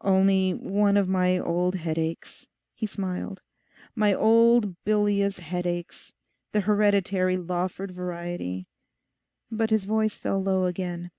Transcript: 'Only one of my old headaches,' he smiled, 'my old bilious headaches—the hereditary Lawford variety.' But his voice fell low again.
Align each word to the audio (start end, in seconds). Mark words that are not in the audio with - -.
'Only 0.00 0.52
one 0.52 0.96
of 0.96 1.08
my 1.08 1.38
old 1.38 1.76
headaches,' 1.76 2.48
he 2.74 2.84
smiled, 2.84 3.40
'my 3.94 4.12
old 4.12 4.82
bilious 4.82 5.38
headaches—the 5.38 6.62
hereditary 6.62 7.36
Lawford 7.36 7.92
variety.' 7.92 8.66
But 9.52 9.70
his 9.70 9.84
voice 9.84 10.16
fell 10.16 10.42
low 10.42 10.64
again. 10.64 11.12